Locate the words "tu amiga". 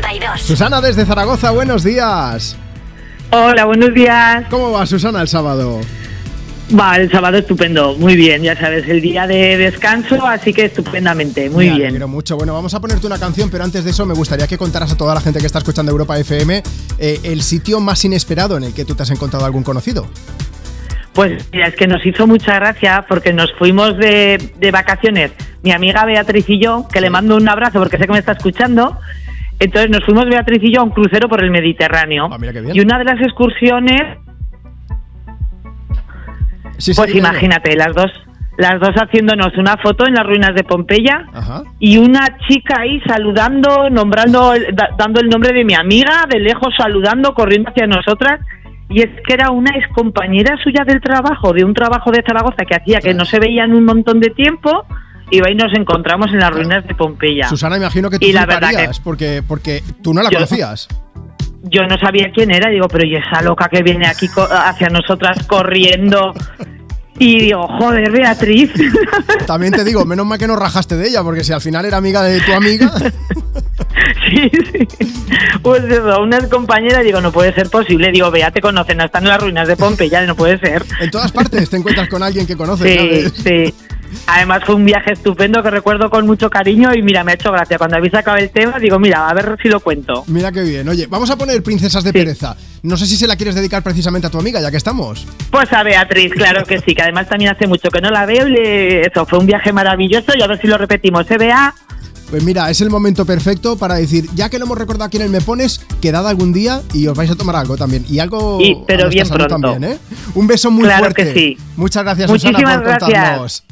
72.40-72.92, 94.30-94.60